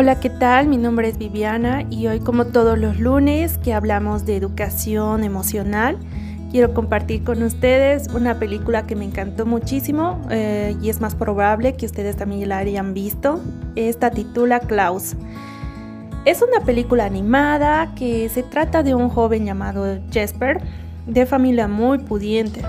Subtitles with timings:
[0.00, 0.66] Hola, ¿qué tal?
[0.66, 5.98] Mi nombre es Viviana y hoy como todos los lunes que hablamos de educación emocional,
[6.50, 11.74] quiero compartir con ustedes una película que me encantó muchísimo eh, y es más probable
[11.74, 13.42] que ustedes también la hayan visto.
[13.76, 15.16] Esta titula Klaus.
[16.24, 20.62] Es una película animada que se trata de un joven llamado Jesper,
[21.06, 22.62] de familia muy pudiente.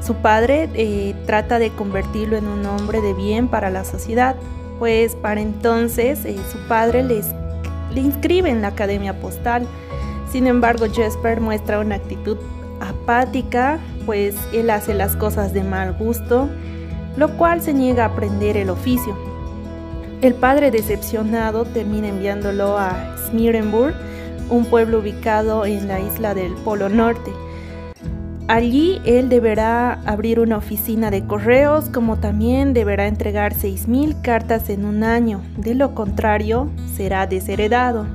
[0.00, 4.36] Su padre eh, trata de convertirlo en un hombre de bien para la sociedad
[4.80, 9.68] pues para entonces eh, su padre le inscribe en la academia postal.
[10.32, 12.38] Sin embargo, Jesper muestra una actitud
[12.80, 16.48] apática, pues él hace las cosas de mal gusto,
[17.16, 19.14] lo cual se niega a aprender el oficio.
[20.22, 23.94] El padre decepcionado termina enviándolo a Smirenburg,
[24.48, 27.32] un pueblo ubicado en la isla del Polo Norte,
[28.50, 34.84] Allí él deberá abrir una oficina de correos, como también deberá entregar 6.000 cartas en
[34.84, 35.40] un año.
[35.56, 38.08] De lo contrario, será desheredado.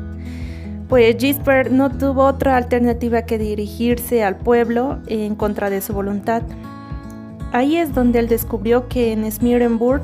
[0.90, 6.42] Pues Gisper no tuvo otra alternativa que dirigirse al pueblo en contra de su voluntad.
[7.54, 10.02] Ahí es donde él descubrió que en Smirenburg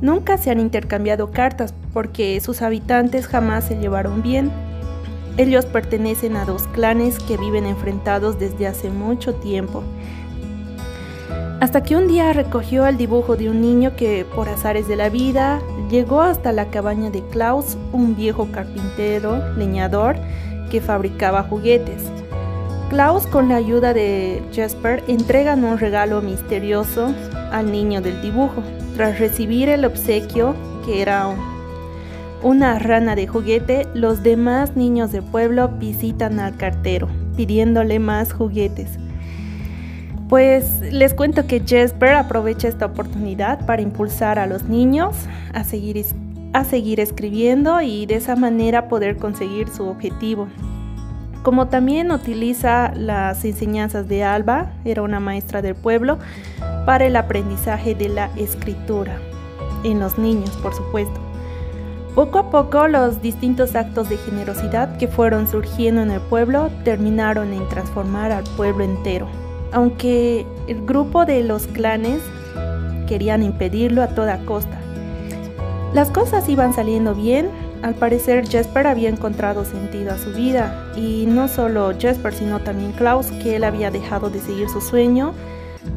[0.00, 4.50] nunca se han intercambiado cartas porque sus habitantes jamás se llevaron bien
[5.38, 9.84] ellos pertenecen a dos clanes que viven enfrentados desde hace mucho tiempo.
[11.60, 15.08] Hasta que un día recogió el dibujo de un niño que, por azares de la
[15.08, 20.16] vida, llegó hasta la cabaña de Klaus, un viejo carpintero, leñador,
[20.70, 22.02] que fabricaba juguetes.
[22.90, 27.12] Klaus, con la ayuda de Jasper, entregan un regalo misterioso
[27.52, 28.62] al niño del dibujo.
[28.96, 31.28] Tras recibir el obsequio, que era
[32.42, 38.98] una rana de juguete, los demás niños del pueblo visitan al cartero, pidiéndole más juguetes.
[40.28, 45.16] Pues les cuento que Jesper aprovecha esta oportunidad para impulsar a los niños
[45.54, 46.04] a seguir,
[46.52, 50.48] a seguir escribiendo y de esa manera poder conseguir su objetivo.
[51.42, 56.18] Como también utiliza las enseñanzas de Alba, era una maestra del pueblo,
[56.84, 59.18] para el aprendizaje de la escritura,
[59.82, 61.27] en los niños por supuesto.
[62.18, 67.52] Poco a poco los distintos actos de generosidad que fueron surgiendo en el pueblo terminaron
[67.52, 69.28] en transformar al pueblo entero,
[69.70, 72.20] aunque el grupo de los clanes
[73.06, 74.80] querían impedirlo a toda costa.
[75.94, 77.50] Las cosas iban saliendo bien,
[77.82, 82.90] al parecer Jesper había encontrado sentido a su vida, y no solo Jesper sino también
[82.90, 85.34] Klaus, que él había dejado de seguir su sueño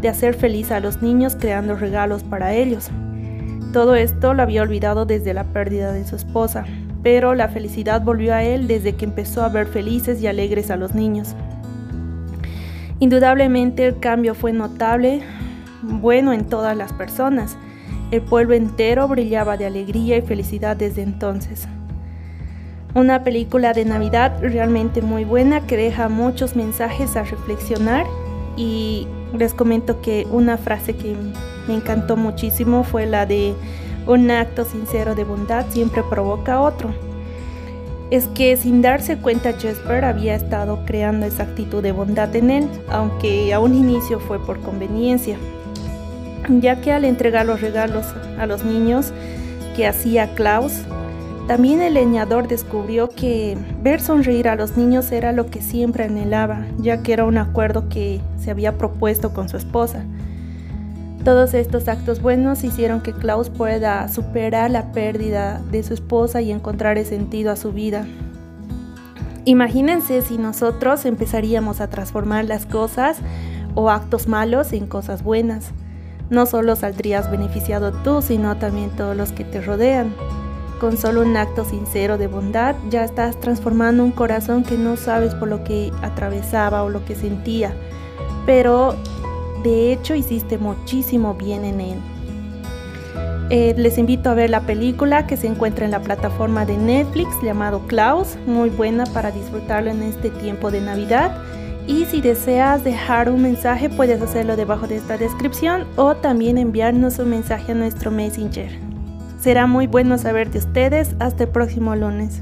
[0.02, 2.92] de hacer feliz a los niños creando regalos para ellos.
[3.74, 6.66] Todo esto lo había olvidado desde la pérdida de su esposa,
[7.04, 10.76] pero la felicidad volvió a él desde que empezó a ver felices y alegres a
[10.76, 11.36] los niños.
[13.00, 15.22] Indudablemente el cambio fue notable,
[15.84, 17.58] bueno en todas las personas.
[18.12, 21.66] El pueblo entero brillaba de alegría y felicidad desde entonces.
[22.94, 28.06] Una película de Navidad realmente muy buena que deja muchos mensajes a reflexionar
[28.58, 31.16] y les comento que una frase que
[31.72, 33.54] me encantó muchísimo fue la de
[34.06, 36.90] un acto sincero de bondad siempre provoca otro.
[38.10, 42.70] Es que sin darse cuenta Jesper había estado creando esa actitud de bondad en él,
[42.90, 45.38] aunque a un inicio fue por conveniencia,
[46.50, 48.06] ya que al entregar los regalos
[48.38, 49.14] a los niños
[49.78, 50.74] que hacía Klaus,
[51.48, 56.66] también el leñador descubrió que ver sonreír a los niños era lo que siempre anhelaba,
[56.80, 60.04] ya que era un acuerdo que se había propuesto con su esposa.
[61.24, 66.52] Todos estos actos buenos hicieron que Klaus pueda superar la pérdida de su esposa y
[66.52, 68.08] encontrar el sentido a su vida.
[69.46, 73.20] Imagínense si nosotros empezaríamos a transformar las cosas
[73.76, 75.72] o actos malos en cosas buenas.
[76.32, 80.16] No solo saldrías beneficiado tú, sino también todos los que te rodean.
[80.80, 85.36] Con solo un acto sincero de bondad ya estás transformando un corazón que no sabes
[85.36, 87.74] por lo que atravesaba o lo que sentía,
[88.48, 88.96] pero
[89.64, 91.98] de hecho hiciste muchísimo bien en él.
[93.50, 97.30] Eh, les invito a ver la película que se encuentra en la plataforma de Netflix
[97.44, 101.36] llamado Klaus, muy buena para disfrutarlo en este tiempo de Navidad.
[101.86, 107.20] Y si deseas dejar un mensaje puedes hacerlo debajo de esta descripción o también enviarnos
[107.20, 108.72] un mensaje a nuestro Messenger.
[109.42, 111.16] Será muy bueno saber de ustedes.
[111.20, 112.42] Hasta el próximo lunes.